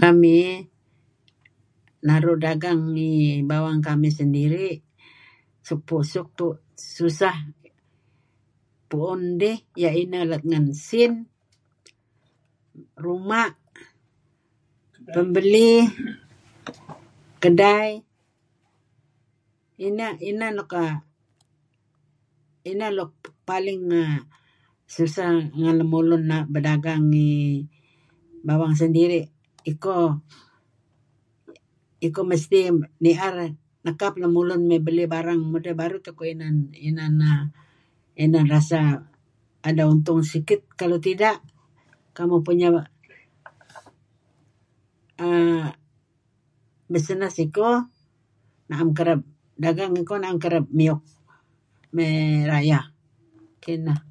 [0.00, 0.48] Kamih
[2.06, 3.12] naru' dagang ngi
[3.50, 4.76] bawang kamih sendiri'
[5.66, 5.96] suk pu
[6.96, 7.36] susah
[8.88, 11.12] pu'un dih iyeh ineh let ngen sin,
[13.04, 13.54] ruma',
[15.14, 15.82] pembelih,
[17.42, 17.90] kedai,
[22.70, 23.12] ineh luk
[23.48, 23.82] paling
[24.94, 26.22] suseh ngen lemulun
[26.52, 27.28] berdagang di
[28.46, 29.30] bawang sendiri',
[29.70, 32.58] ikoiko mesti
[33.04, 33.34] ni'er.
[33.84, 36.56] nekap lemulun mey belih barang mudih baru tikoh inan
[37.24, 37.40] err
[38.24, 38.80] inan rasa
[39.66, 41.36] ada untung sikit, kalau tidak
[42.16, 42.68] kamu punya
[45.24, 45.66] err
[46.92, 47.70] bisness iko
[48.68, 49.20] na'em kereb
[49.64, 50.98] dagang ikoh na'em kereb miyuk
[51.94, 52.12] mey
[52.50, 52.82] rayeh.
[53.62, 54.10] Kineh.